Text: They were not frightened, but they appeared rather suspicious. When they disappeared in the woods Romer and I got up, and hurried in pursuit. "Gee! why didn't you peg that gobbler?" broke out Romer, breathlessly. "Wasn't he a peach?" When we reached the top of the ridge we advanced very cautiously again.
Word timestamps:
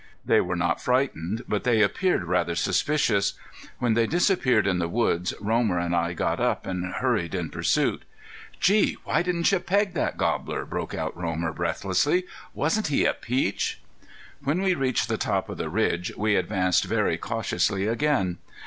They 0.25 0.41
were 0.41 0.55
not 0.55 0.81
frightened, 0.81 1.43
but 1.47 1.63
they 1.63 1.83
appeared 1.83 2.23
rather 2.23 2.55
suspicious. 2.55 3.33
When 3.77 3.93
they 3.93 4.07
disappeared 4.07 4.65
in 4.65 4.79
the 4.79 4.87
woods 4.87 5.31
Romer 5.39 5.77
and 5.77 5.95
I 5.95 6.13
got 6.13 6.39
up, 6.39 6.65
and 6.65 6.93
hurried 6.95 7.35
in 7.35 7.51
pursuit. 7.51 8.01
"Gee! 8.59 8.97
why 9.03 9.21
didn't 9.21 9.51
you 9.51 9.59
peg 9.59 9.93
that 9.93 10.17
gobbler?" 10.17 10.65
broke 10.65 10.95
out 10.95 11.15
Romer, 11.15 11.53
breathlessly. 11.53 12.25
"Wasn't 12.55 12.87
he 12.87 13.05
a 13.05 13.13
peach?" 13.13 13.79
When 14.43 14.63
we 14.63 14.73
reached 14.73 15.07
the 15.07 15.17
top 15.19 15.49
of 15.49 15.59
the 15.59 15.69
ridge 15.69 16.11
we 16.17 16.35
advanced 16.35 16.85
very 16.85 17.19
cautiously 17.19 17.85
again. 17.85 18.39